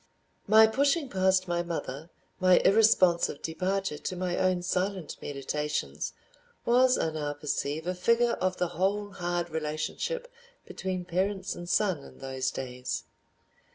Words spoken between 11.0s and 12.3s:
parents and son in